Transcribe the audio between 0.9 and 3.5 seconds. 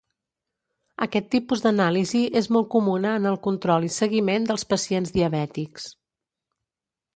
Aquest tipus d'anàlisi és molt comuna en el